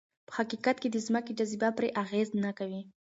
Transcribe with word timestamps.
په 0.27 0.33
حقیقت 0.37 0.75
کې 0.81 0.89
د 0.91 0.97
ځمکې 1.07 1.31
جاذبه 1.39 1.69
پرې 1.77 1.89
اغېز 2.03 2.29
نه 2.43 2.51
کوي. 2.59 2.81